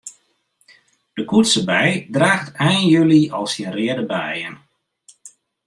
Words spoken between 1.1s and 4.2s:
De koetsebei draacht ein july al syn reade